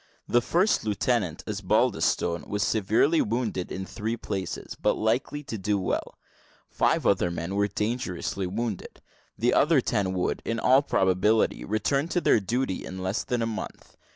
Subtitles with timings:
[0.27, 6.17] The first lieutenant, Osbaldistone, was severely wounded in three places, but likely to do well;
[6.71, 8.99] five other men were dangerously wounded;
[9.37, 13.45] the other ten would, in all probability, return to their duty in less than a
[13.45, 13.95] month.